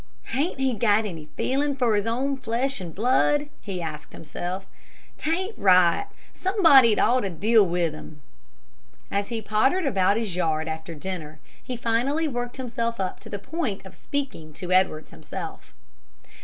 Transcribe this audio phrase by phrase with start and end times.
[0.33, 4.65] "Hain't he got any feelin' for his own flesh and blood?" he asked himself.
[5.19, 8.19] "'T ain't right; somebody'd ought to deal with him."
[9.11, 13.37] As he pottered about his yard after dinner, he finally worked himself up to the
[13.37, 15.75] point of speaking to Edwards himself.